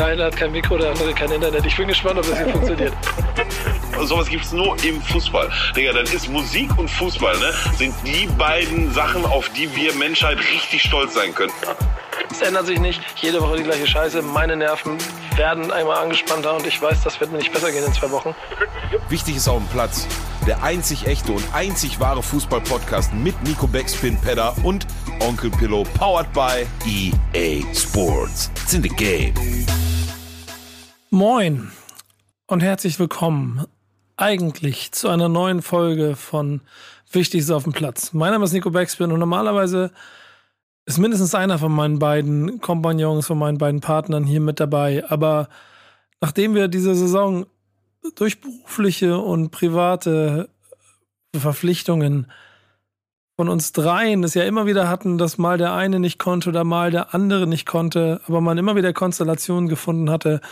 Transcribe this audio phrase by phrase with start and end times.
[0.00, 1.66] Der eine hat kein Mikro, der andere kein Internet.
[1.66, 2.94] Ich bin gespannt, ob das hier funktioniert.
[4.00, 5.50] Sowas gibt es nur im Fußball.
[5.76, 7.52] Digga, dann ist Musik und Fußball, ne?
[7.76, 11.52] Sind die beiden Sachen, auf die wir Menschheit richtig stolz sein können.
[12.30, 13.00] Es ändert sich nicht.
[13.16, 14.22] Jede Woche die gleiche Scheiße.
[14.22, 14.98] Meine Nerven
[15.36, 18.34] werden einmal angespannter und ich weiß, das wird mir nicht besser gehen in zwei Wochen.
[19.08, 20.06] Wichtig ist auf dem Platz.
[20.46, 24.86] Der einzig echte und einzig wahre Fußball-Podcast mit Nico Backspin Pedder und
[25.20, 28.50] Onkel Pillow, powered by EA Sports.
[28.62, 29.34] It's in the game.
[31.10, 31.72] Moin
[32.46, 33.66] und herzlich willkommen
[34.16, 36.60] eigentlich zu einer neuen Folge von
[37.10, 38.12] Wichtiges auf dem Platz.
[38.12, 39.90] Mein Name ist Nico Backspin und normalerweise
[40.94, 45.04] ist mindestens einer von meinen beiden Kompagnons, von meinen beiden Partnern hier mit dabei.
[45.08, 45.48] Aber
[46.20, 47.46] nachdem wir diese Saison
[48.16, 50.48] durch berufliche und private
[51.34, 52.26] Verpflichtungen
[53.36, 56.62] von uns dreien es ja immer wieder hatten, dass mal der eine nicht konnte oder
[56.62, 60.42] mal der andere nicht konnte, aber man immer wieder Konstellationen gefunden hatte,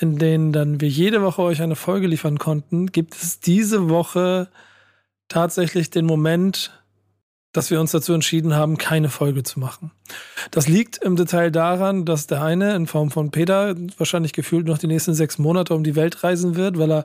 [0.00, 4.48] in denen dann wir jede Woche euch eine Folge liefern konnten, gibt es diese Woche
[5.28, 6.72] tatsächlich den Moment,
[7.56, 9.90] dass wir uns dazu entschieden haben, keine Folge zu machen.
[10.50, 14.78] Das liegt im Detail daran, dass der eine in Form von Peter wahrscheinlich gefühlt noch
[14.78, 17.04] die nächsten sechs Monate um die Welt reisen wird, weil er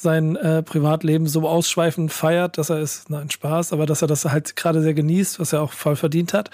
[0.00, 4.24] sein äh, Privatleben so ausschweifend feiert, dass er es, nein, Spaß, aber dass er das
[4.24, 6.50] halt gerade sehr genießt, was er auch voll verdient hat.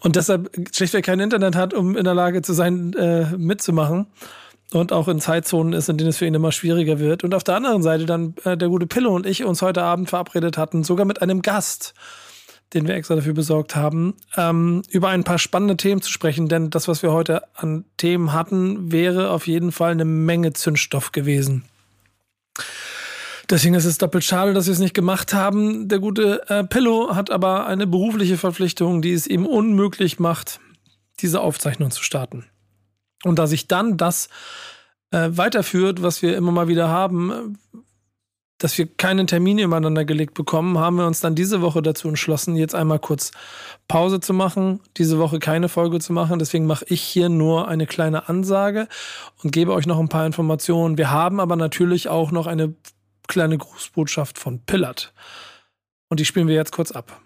[0.00, 4.06] Und deshalb schlichtweg kein Internet hat, um in der Lage zu sein, äh, mitzumachen.
[4.72, 7.24] Und auch in Zeitzonen ist, in denen es für ihn immer schwieriger wird.
[7.24, 10.10] Und auf der anderen Seite dann äh, der gute Pillow und ich uns heute Abend
[10.10, 11.94] verabredet hatten, sogar mit einem Gast
[12.74, 16.48] den wir extra dafür besorgt haben, ähm, über ein paar spannende Themen zu sprechen.
[16.48, 21.12] Denn das, was wir heute an Themen hatten, wäre auf jeden Fall eine Menge Zündstoff
[21.12, 21.64] gewesen.
[23.50, 25.88] Deswegen ist es doppelt schade, dass wir es nicht gemacht haben.
[25.88, 30.60] Der gute äh, Pillow hat aber eine berufliche Verpflichtung, die es ihm unmöglich macht,
[31.20, 32.44] diese Aufzeichnung zu starten.
[33.24, 34.28] Und da sich dann das
[35.10, 37.58] äh, weiterführt, was wir immer mal wieder haben,
[38.58, 42.56] dass wir keinen Termin übereinander gelegt bekommen, haben wir uns dann diese Woche dazu entschlossen,
[42.56, 43.30] jetzt einmal kurz
[43.86, 46.38] Pause zu machen, diese Woche keine Folge zu machen.
[46.38, 48.88] Deswegen mache ich hier nur eine kleine Ansage
[49.42, 50.98] und gebe euch noch ein paar Informationen.
[50.98, 52.74] Wir haben aber natürlich auch noch eine
[53.28, 55.12] kleine Grußbotschaft von Pillard.
[56.08, 57.20] Und die spielen wir jetzt kurz ab.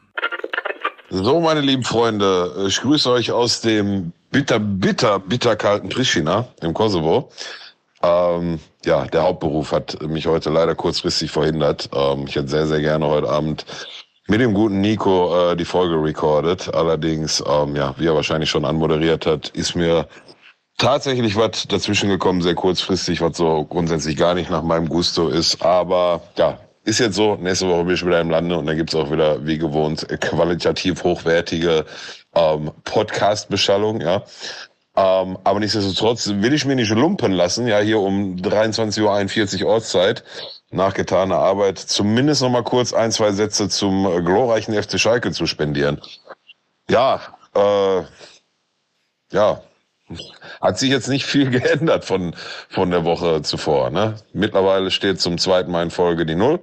[1.09, 6.75] So, meine lieben Freunde, ich grüße euch aus dem bitter, bitter, bitter kalten Pristina im
[6.75, 7.31] Kosovo.
[8.03, 11.89] Ähm, ja, der Hauptberuf hat mich heute leider kurzfristig verhindert.
[11.95, 13.65] Ähm, ich hätte sehr, sehr gerne heute Abend
[14.29, 16.75] mit dem guten Nico äh, die Folge recorded.
[16.75, 20.07] Allerdings, ähm, ja, wie er wahrscheinlich schon anmoderiert hat, ist mir
[20.79, 25.63] tatsächlich was dazwischen gekommen, sehr kurzfristig, was so grundsätzlich gar nicht nach meinem Gusto ist.
[25.63, 27.37] Aber ja, ist jetzt so.
[27.37, 31.05] Nächste Woche bin ich wieder im Lande und dann gibt's auch wieder, wie gewohnt, qualitativ
[31.05, 31.85] hochwertige
[32.35, 34.01] ähm, Podcast-Beschallung.
[34.01, 34.25] Ja.
[34.95, 40.23] Ähm, aber nichtsdestotrotz will ich mir nicht lumpen lassen, ja, hier um 23.41 Uhr Ortszeit,
[40.71, 45.33] nach getaner Arbeit, zumindest noch mal kurz ein, zwei Sätze zum äh, glorreichen FC Schalke
[45.33, 46.01] zu spendieren.
[46.91, 47.21] Ja,
[47.55, 48.03] äh,
[49.33, 49.63] ja,
[50.61, 52.35] hat sich jetzt nicht viel geändert von,
[52.69, 53.89] von der Woche zuvor.
[53.89, 54.17] Ne?
[54.35, 56.61] Mittlerweile steht zum zweiten Mal in Folge die Null.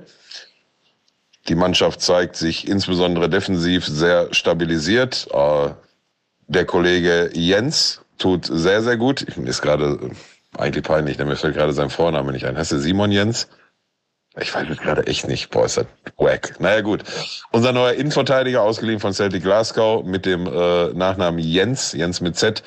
[1.48, 5.28] Die Mannschaft zeigt sich insbesondere defensiv sehr stabilisiert.
[5.32, 5.70] Äh,
[6.48, 9.22] der Kollege Jens tut sehr, sehr gut.
[9.28, 10.12] Ich ist gerade
[10.58, 12.58] eigentlich peinlich, denn mir fällt gerade sein Vorname nicht ein.
[12.58, 13.48] Heißt der Simon Jens?
[14.38, 15.50] Ich weiß es gerade echt nicht.
[15.50, 15.88] Boah, ist das
[16.18, 16.60] wack.
[16.60, 17.04] Naja, gut.
[17.52, 22.64] Unser neuer Innenverteidiger, ausgeliehen von Celtic Glasgow, mit dem äh, Nachnamen Jens, Jens mit Z,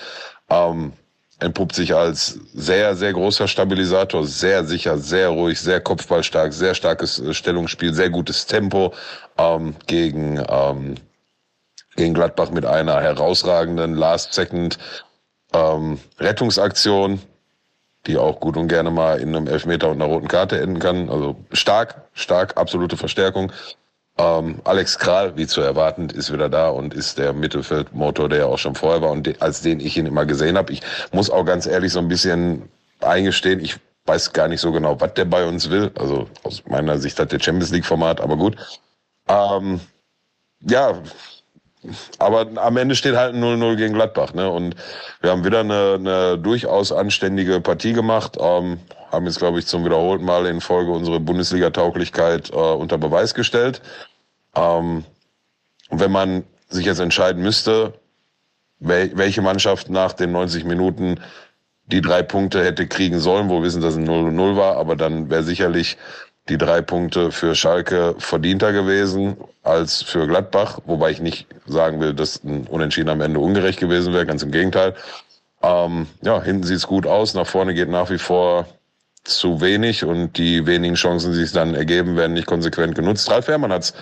[0.50, 0.92] ähm,
[1.38, 7.20] entpuppt sich als sehr, sehr großer Stabilisator, sehr sicher, sehr ruhig, sehr kopfballstark, sehr starkes
[7.20, 8.92] äh, Stellungsspiel, sehr gutes Tempo
[9.38, 10.96] ähm, gegen, ähm,
[11.96, 14.78] gegen Gladbach mit einer herausragenden Last Second
[15.52, 17.20] ähm, Rettungsaktion,
[18.06, 21.08] die auch gut und gerne mal in einem Elfmeter und einer roten Karte enden kann.
[21.08, 23.52] Also stark, stark, absolute Verstärkung.
[24.18, 28.46] Ähm, Alex Kral, wie zu erwarten, ist wieder da und ist der Mittelfeldmotor, der ja
[28.46, 30.72] auch schon vorher war und de als den ich ihn immer gesehen habe.
[30.72, 32.68] Ich muss auch ganz ehrlich so ein bisschen
[33.00, 35.90] eingestehen, ich weiß gar nicht so genau, was der bei uns will.
[35.98, 38.56] Also aus meiner Sicht hat der Champions League Format, aber gut.
[39.28, 39.80] Ähm,
[40.60, 41.00] ja,
[42.18, 44.34] aber am Ende steht halt 0-0 gegen Gladbach.
[44.34, 44.48] Ne?
[44.48, 44.76] Und
[45.20, 48.36] wir haben wieder eine, eine durchaus anständige Partie gemacht.
[48.40, 48.78] Ähm,
[49.10, 53.82] haben jetzt, glaube ich, zum wiederholten Mal in Folge unsere Bundesliga-Tauglichkeit äh, unter Beweis gestellt.
[54.54, 55.04] Ähm,
[55.90, 57.94] wenn man sich jetzt entscheiden müsste,
[58.78, 61.20] wel welche Mannschaft nach den 90 Minuten
[61.86, 65.30] die drei Punkte hätte kriegen sollen, wo wir wissen, dass es 0-0 war, aber dann
[65.30, 65.98] wäre sicherlich
[66.48, 72.14] die drei Punkte für Schalke verdienter gewesen als für Gladbach, wobei ich nicht sagen will,
[72.14, 74.94] dass ein Unentschieden am Ende ungerecht gewesen wäre, ganz im Gegenteil.
[75.62, 78.66] Ähm, ja, hinten sieht's gut aus, nach vorne geht nach wie vor
[79.24, 83.30] zu wenig und die wenigen Chancen, die sich dann ergeben, werden nicht konsequent genutzt.
[83.30, 83.94] Ralf Herrmann hat's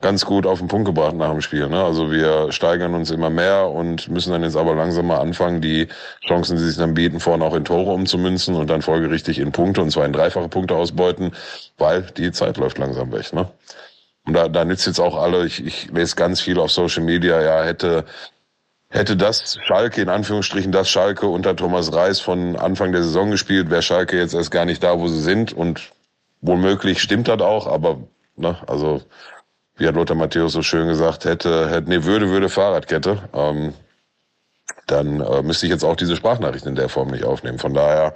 [0.00, 1.68] ganz gut auf den Punkt gebracht nach dem Spiel.
[1.68, 1.82] Ne?
[1.82, 5.88] Also wir steigern uns immer mehr und müssen dann jetzt aber langsam mal anfangen, die
[6.24, 9.82] Chancen, die sich dann bieten, vorne auch in Tore umzumünzen und dann folgerichtig in Punkte
[9.82, 11.32] und zwar in dreifache Punkte ausbeuten,
[11.78, 13.32] weil die Zeit läuft langsam weg.
[13.32, 13.48] Ne?
[14.24, 17.40] Und da, da nützt jetzt auch alle, ich, ich lese ganz viel auf Social Media,
[17.42, 18.04] ja, hätte
[18.90, 23.68] Hätte das Schalke, in Anführungsstrichen das Schalke unter Thomas Reis von Anfang der Saison gespielt,
[23.68, 25.52] wäre Schalke jetzt erst gar nicht da, wo sie sind.
[25.52, 25.92] Und
[26.40, 27.98] womöglich stimmt das auch, aber
[28.36, 29.02] ne, also
[29.78, 33.74] wie hat Lothar Matthäus so schön gesagt, hätte, hätte nee, würde, würde Fahrradkette, ähm,
[34.86, 37.58] dann äh, müsste ich jetzt auch diese Sprachnachrichten in der Form nicht aufnehmen.
[37.58, 38.14] Von daher,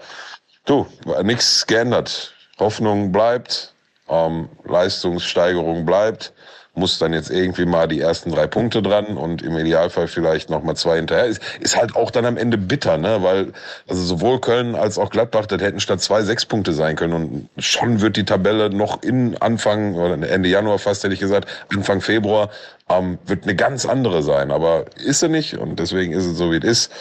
[0.66, 0.86] du,
[1.22, 2.34] nichts geändert.
[2.58, 3.74] Hoffnung bleibt,
[4.08, 6.32] ähm, Leistungssteigerung bleibt
[6.74, 10.62] muss dann jetzt irgendwie mal die ersten drei Punkte dran und im Idealfall vielleicht noch
[10.62, 11.26] mal zwei hinterher.
[11.26, 13.22] Ist, ist halt auch dann am Ende bitter, ne?
[13.22, 13.52] Weil
[13.88, 17.48] also sowohl Köln als auch Gladbach, das hätten statt zwei sechs Punkte sein können und
[17.62, 22.00] schon wird die Tabelle noch in Anfang oder Ende Januar fast hätte ich gesagt, Anfang
[22.00, 22.48] Februar
[22.88, 24.50] ähm, wird eine ganz andere sein.
[24.50, 26.92] Aber ist sie nicht und deswegen ist es so wie es ist.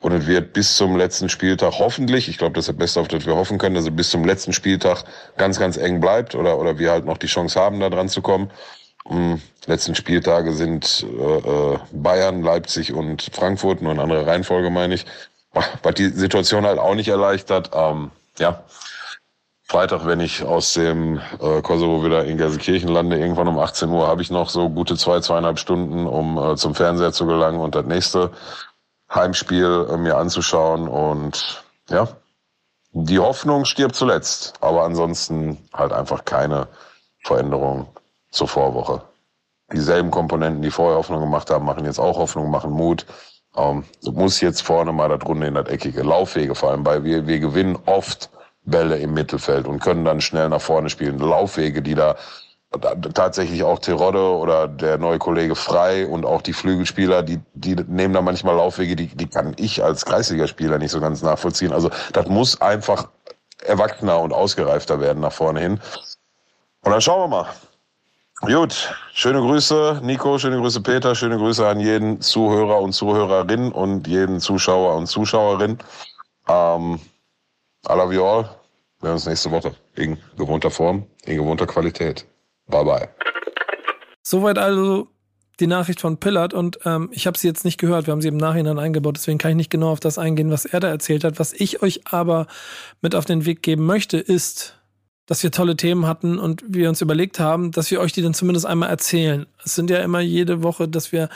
[0.00, 3.08] Und es wird bis zum letzten Spieltag hoffentlich, ich glaube, das ist das Beste, auf
[3.08, 5.04] das wir hoffen können, dass es bis zum letzten Spieltag
[5.36, 8.22] ganz, ganz eng bleibt oder, oder wir halt noch die Chance haben, da dran zu
[8.22, 8.50] kommen.
[9.08, 14.94] Um, letzten Spieltage sind äh, äh, Bayern, Leipzig und Frankfurt, nur in anderer Reihenfolge meine
[14.94, 15.06] ich,
[15.52, 17.70] was die Situation halt auch nicht erleichtert.
[17.72, 18.64] Ähm, ja,
[19.68, 24.06] Freitag, wenn ich aus dem äh, Kosovo wieder in Gelsenkirchen lande, irgendwann um 18 Uhr,
[24.06, 27.74] habe ich noch so gute zwei, zweieinhalb Stunden, um äh, zum Fernseher zu gelangen und
[27.74, 28.30] das nächste
[29.12, 30.88] Heimspiel äh, mir anzuschauen.
[30.88, 32.08] Und ja,
[32.92, 36.68] die Hoffnung stirbt zuletzt, aber ansonsten halt einfach keine
[37.24, 37.88] Veränderung
[38.36, 39.02] zur Vorwoche.
[39.72, 43.06] Dieselben Komponenten, die vorher Hoffnung gemacht haben, machen jetzt auch Hoffnung, machen Mut.
[43.56, 47.26] Ähm, du musst jetzt vorne mal da drunter in das eckige Laufwege fallen, weil wir,
[47.26, 48.30] wir gewinnen oft
[48.64, 51.18] Bälle im Mittelfeld und können dann schnell nach vorne spielen.
[51.18, 52.16] Laufwege, die da
[53.14, 58.12] tatsächlich auch Terodde oder der neue Kollege Frei und auch die Flügelspieler, die, die nehmen
[58.12, 61.72] da manchmal Laufwege, die, die kann ich als Kreisligaspieler nicht so ganz nachvollziehen.
[61.72, 63.08] Also das muss einfach
[63.64, 65.80] erwachsener und ausgereifter werden nach vorne hin.
[66.82, 67.46] Und dann schauen wir mal.
[68.42, 74.06] Gut, schöne Grüße, Nico, schöne Grüße, Peter, schöne Grüße an jeden Zuhörer und Zuhörerin und
[74.06, 75.78] jeden Zuschauer und Zuschauerin.
[76.46, 77.00] Ähm,
[77.88, 78.42] I love you all.
[79.00, 82.26] Wir sehen uns nächste Woche in gewohnter Form, in gewohnter Qualität.
[82.66, 83.08] Bye bye.
[84.22, 85.08] Soweit also
[85.58, 88.28] die Nachricht von Pillard und ähm, ich habe sie jetzt nicht gehört, wir haben sie
[88.28, 91.24] im Nachhinein eingebaut, deswegen kann ich nicht genau auf das eingehen, was er da erzählt
[91.24, 91.38] hat.
[91.38, 92.46] Was ich euch aber
[93.00, 94.75] mit auf den Weg geben möchte, ist,
[95.26, 98.34] dass wir tolle Themen hatten und wir uns überlegt haben, dass wir euch die dann
[98.34, 99.46] zumindest einmal erzählen.
[99.64, 101.28] Es sind ja immer jede Woche, dass wir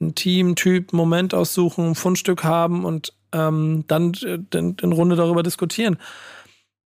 [0.00, 4.12] ein Team, Typ, Moment aussuchen, ein Fundstück haben und ähm, dann
[4.54, 5.98] in, in Runde darüber diskutieren.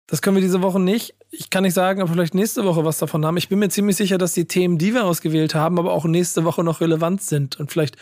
[0.08, 1.16] Das können wir diese Woche nicht.
[1.32, 3.38] Ich kann nicht sagen, ob wir vielleicht nächste Woche was davon haben.
[3.38, 6.44] Ich bin mir ziemlich sicher, dass die Themen, die wir ausgewählt haben, aber auch nächste
[6.44, 7.58] Woche noch relevant sind.
[7.60, 7.96] Und vielleicht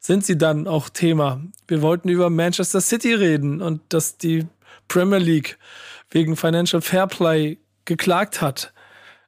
[0.00, 1.42] sind sie dann auch Thema.
[1.68, 4.46] Wir wollten über Manchester City reden und dass die
[4.88, 5.58] Premier League
[6.10, 8.72] wegen Financial Fairplay geklagt hat,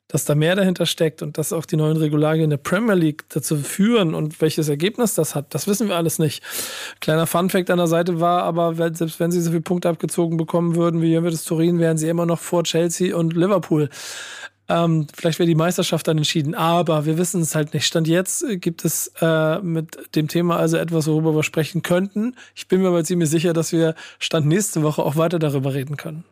[0.09, 3.57] dass da mehr dahinter steckt und dass auch die neuen Regularien der Premier League dazu
[3.57, 6.43] führen und welches Ergebnis das hat, das wissen wir alles nicht.
[7.01, 10.77] Kleiner Funfact an der Seite war aber, selbst wenn sie so viele Punkte abgezogen bekommen
[10.77, 13.89] würden wie Juventus Turin, wären sie immer noch vor Chelsea und Liverpool.
[14.69, 17.85] Ähm, vielleicht wäre die Meisterschaft dann entschieden, aber wir wissen es halt nicht.
[17.85, 22.35] Stand jetzt gibt es äh, mit dem Thema also etwas, worüber wir sprechen könnten.
[22.55, 25.97] Ich bin mir aber ziemlich sicher, dass wir Stand nächste Woche auch weiter darüber reden
[25.97, 26.25] können.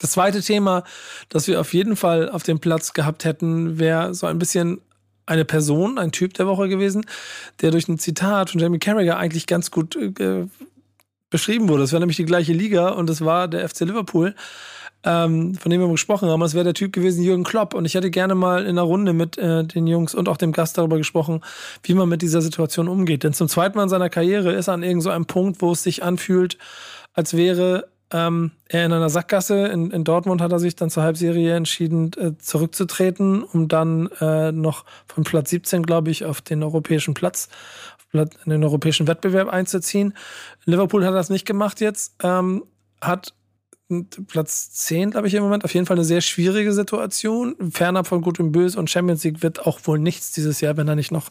[0.00, 0.82] Das zweite Thema,
[1.28, 4.80] das wir auf jeden Fall auf dem Platz gehabt hätten, wäre so ein bisschen
[5.26, 7.06] eine Person, ein Typ der Woche gewesen,
[7.60, 10.46] der durch ein Zitat von Jamie Carragher eigentlich ganz gut äh,
[11.28, 11.84] beschrieben wurde.
[11.84, 14.34] Es war nämlich die gleiche Liga und es war der FC Liverpool,
[15.04, 16.42] ähm, von dem wir gesprochen haben.
[16.42, 17.74] Es wäre der Typ gewesen, Jürgen Klopp.
[17.74, 20.52] Und ich hätte gerne mal in einer Runde mit äh, den Jungs und auch dem
[20.52, 21.42] Gast darüber gesprochen,
[21.82, 23.22] wie man mit dieser Situation umgeht.
[23.22, 25.82] Denn zum zweiten Mal in seiner Karriere ist er an irgendeinem so Punkt, wo es
[25.82, 26.58] sich anfühlt,
[27.14, 29.66] als wäre ähm, er in einer Sackgasse.
[29.68, 34.52] In, in, Dortmund hat er sich dann zur Halbserie entschieden, äh, zurückzutreten, um dann äh,
[34.52, 37.48] noch von Platz 17, glaube ich, auf den europäischen Platz,
[38.12, 40.14] in den europäischen Wettbewerb einzuziehen.
[40.64, 42.64] Liverpool hat das nicht gemacht jetzt, ähm,
[43.00, 43.34] hat
[44.28, 45.64] Platz 10, glaube ich, im Moment.
[45.64, 47.56] Auf jeden Fall eine sehr schwierige Situation.
[47.72, 50.86] Fernab von Gut und Böse und Champions League wird auch wohl nichts dieses Jahr, wenn
[50.86, 51.28] da nicht noch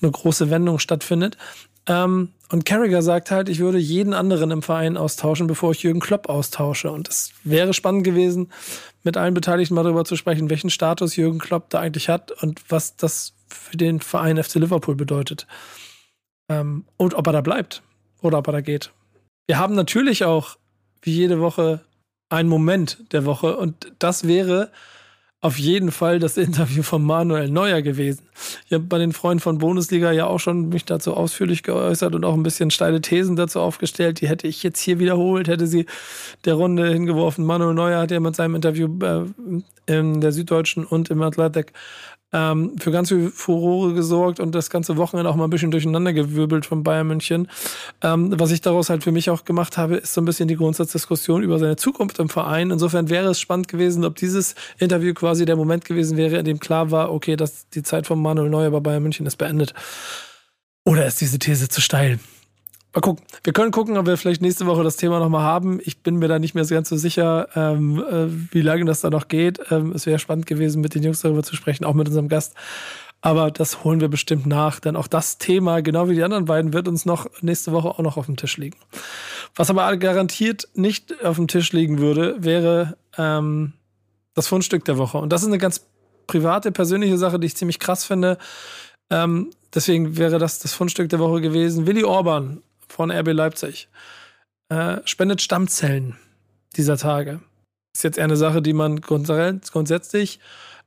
[0.00, 1.36] eine große Wendung stattfindet.
[1.88, 6.00] Ähm, und Carragher sagt halt, ich würde jeden anderen im Verein austauschen, bevor ich Jürgen
[6.00, 6.90] Klopp austausche.
[6.90, 8.50] Und es wäre spannend gewesen,
[9.02, 12.62] mit allen Beteiligten mal darüber zu sprechen, welchen Status Jürgen Klopp da eigentlich hat und
[12.70, 15.46] was das für den Verein FC Liverpool bedeutet.
[16.48, 17.82] Ähm, und ob er da bleibt
[18.22, 18.92] oder ob er da geht.
[19.46, 20.56] Wir haben natürlich auch,
[21.02, 21.80] wie jede Woche,
[22.30, 24.70] einen Moment der Woche und das wäre
[25.40, 28.28] auf jeden Fall das Interview von Manuel Neuer gewesen.
[28.66, 32.24] Ich habe bei den Freunden von Bundesliga ja auch schon mich dazu ausführlich geäußert und
[32.24, 34.20] auch ein bisschen steile Thesen dazu aufgestellt.
[34.20, 35.86] Die hätte ich jetzt hier wiederholt, hätte sie
[36.44, 37.44] der Runde hingeworfen.
[37.44, 39.26] Manuel Neuer hat ja mit seinem Interview äh,
[39.86, 41.72] in der Süddeutschen und im Athletic
[42.32, 46.12] ähm, für ganz viel Furore gesorgt und das ganze Wochenende auch mal ein bisschen durcheinander
[46.12, 47.48] gewirbelt von Bayern München.
[48.02, 50.56] Ähm, was ich daraus halt für mich auch gemacht habe, ist so ein bisschen die
[50.56, 52.70] Grundsatzdiskussion über seine Zukunft im Verein.
[52.70, 56.60] Insofern wäre es spannend gewesen, ob dieses Interview quasi der Moment gewesen wäre, in dem
[56.60, 59.74] klar war, okay, dass die Zeit von Manuel Neuer bei Bayern München ist beendet.
[60.84, 62.18] Oder ist diese These zu steil?
[62.94, 63.24] Mal gucken.
[63.44, 65.78] Wir können gucken, ob wir vielleicht nächste Woche das Thema nochmal haben.
[65.84, 69.10] Ich bin mir da nicht mehr ganz so sicher, ähm, äh, wie lange das da
[69.10, 69.60] noch geht.
[69.70, 72.54] Ähm, es wäre spannend gewesen, mit den Jungs darüber zu sprechen, auch mit unserem Gast.
[73.20, 76.72] Aber das holen wir bestimmt nach, denn auch das Thema, genau wie die anderen beiden,
[76.72, 78.78] wird uns noch nächste Woche auch noch auf dem Tisch liegen.
[79.56, 83.72] Was aber garantiert nicht auf dem Tisch liegen würde, wäre ähm,
[84.34, 85.18] das Fundstück der Woche.
[85.18, 85.84] Und das ist eine ganz
[86.28, 88.38] private, persönliche Sache, die ich ziemlich krass finde.
[89.10, 91.86] Ähm, deswegen wäre das das Fundstück der Woche gewesen.
[91.86, 93.88] Willi Orban von RB Leipzig
[94.68, 96.16] äh, spendet Stammzellen
[96.76, 97.40] dieser Tage.
[97.94, 100.40] Ist jetzt eher eine Sache, die man grundsätzlich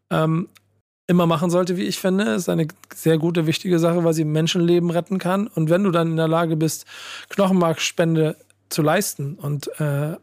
[0.09, 0.49] ähm,
[1.07, 2.35] immer machen sollte, wie ich finde.
[2.35, 5.47] Ist eine sehr gute, wichtige Sache, weil sie Menschenleben retten kann.
[5.47, 6.85] Und wenn du dann in der Lage bist,
[7.29, 8.37] Knochenmarkspende
[8.69, 10.15] zu leisten und äh,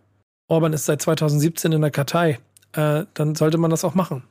[0.49, 2.38] Orban ist seit 2017 in der Kartei,
[2.73, 4.23] äh, dann sollte man das auch machen.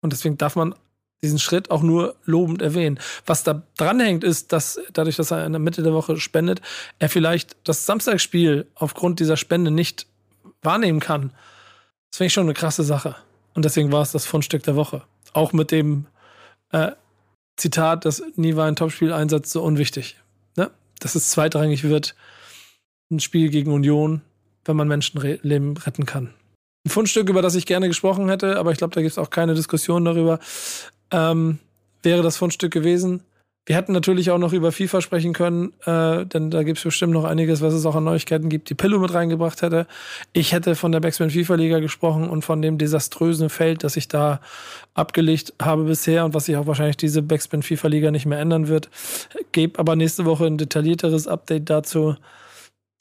[0.00, 0.74] Und deswegen darf man
[1.22, 2.98] diesen Schritt auch nur lobend erwähnen.
[3.24, 6.60] Was da dranhängt, ist, dass dadurch, dass er in der Mitte der Woche spendet,
[6.98, 10.06] er vielleicht das Samstagsspiel aufgrund dieser Spende nicht
[10.62, 11.32] wahrnehmen kann.
[12.10, 13.16] Das finde ich schon eine krasse Sache.
[13.54, 15.02] Und deswegen war es das Fundstück der Woche.
[15.32, 16.06] Auch mit dem
[16.72, 16.92] äh,
[17.56, 20.18] Zitat, dass nie war ein Topspieleinsatz so unwichtig.
[20.56, 20.70] Ne?
[21.00, 22.14] Dass es zweitrangig wird,
[23.10, 24.22] ein Spiel gegen Union,
[24.64, 26.34] wenn man Menschenleben retten kann.
[26.84, 29.30] Ein Fundstück, über das ich gerne gesprochen hätte, aber ich glaube, da gibt es auch
[29.30, 30.38] keine Diskussion darüber,
[31.10, 31.58] ähm,
[32.02, 33.22] wäre das Fundstück gewesen.
[33.68, 37.12] Wir hätten natürlich auch noch über FIFA sprechen können, äh, denn da gibt es bestimmt
[37.12, 39.88] noch einiges, was es auch an Neuigkeiten gibt, die Pillow mit reingebracht hätte.
[40.32, 44.06] Ich hätte von der Backspin FIFA Liga gesprochen und von dem desaströsen Feld, das ich
[44.06, 44.40] da
[44.94, 48.68] abgelegt habe bisher und was sich auch wahrscheinlich diese Backspin FIFA Liga nicht mehr ändern
[48.68, 48.88] wird.
[49.50, 52.14] Gebe aber nächste Woche ein detaillierteres Update dazu.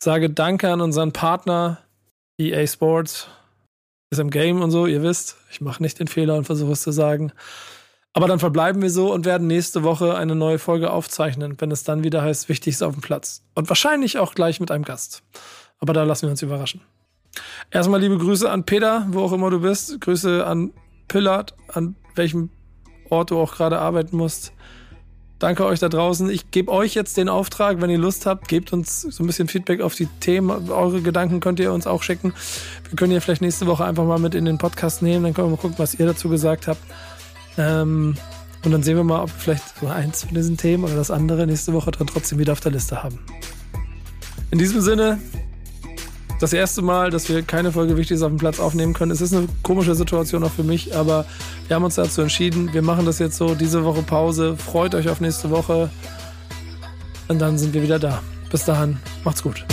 [0.04, 1.78] Sage Danke an unseren Partner
[2.40, 3.28] EA Sports.
[4.10, 6.82] Ist im Game und so, ihr wisst, ich mache nicht den Fehler und versuche es
[6.82, 7.32] zu sagen.
[8.18, 11.84] Aber dann verbleiben wir so und werden nächste Woche eine neue Folge aufzeichnen, wenn es
[11.84, 13.44] dann wieder heißt, wichtig ist auf dem Platz.
[13.56, 15.22] Und wahrscheinlich auch gleich mit einem Gast.
[15.80, 16.80] Aber da lassen wir uns überraschen.
[17.72, 20.00] Erstmal liebe Grüße an Peter, wo auch immer du bist.
[20.00, 20.72] Grüße an
[21.10, 22.52] Pillard, an welchem
[23.10, 24.54] Ort du auch gerade arbeiten musst.
[25.38, 26.30] Danke euch da draußen.
[26.30, 29.50] Ich gebe euch jetzt den Auftrag, wenn ihr Lust habt, gebt uns so ein bisschen
[29.50, 30.72] Feedback auf die Themen.
[30.72, 32.34] Eure Gedanken könnt ihr uns auch schicken.
[32.88, 35.26] Wir können ja vielleicht nächste Woche einfach mal mit in den Podcast nehmen.
[35.26, 36.82] Dann können wir mal gucken, was ihr dazu gesagt habt.
[37.58, 38.16] Ähm,
[38.64, 41.12] und dann sehen wir mal, ob wir vielleicht so eins von diesen Themen oder das
[41.12, 43.20] andere nächste Woche dann trotzdem wieder auf der Liste haben.
[44.52, 45.20] In diesem Sinne,
[46.40, 49.12] das erste Mal, dass wir keine Folge Wichtiges auf dem Platz aufnehmen können.
[49.12, 51.26] Es ist eine komische Situation auch für mich, aber
[51.68, 52.74] wir haben uns dazu entschieden.
[52.74, 54.58] Wir machen das jetzt so, diese Woche Pause.
[54.58, 55.90] Freut euch auf nächste Woche.
[57.28, 58.22] Und dann sind wir wieder da.
[58.52, 59.66] Bis dahin, macht's gut.